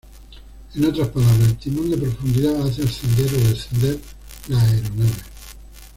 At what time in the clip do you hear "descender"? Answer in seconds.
3.49-3.99